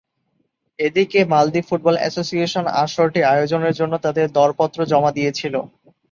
এদিকে, 0.79 1.19
Maldives 1.31 1.65
football 1.69 1.95
association 1.99 2.65
আসরটি 2.83 3.19
আয়োজনের 3.33 3.73
জন্য 3.79 3.93
তাদের 4.05 4.25
দরপত্র 4.37 4.79
জমা 4.91 5.11
দিয়েছিল। 5.17 5.55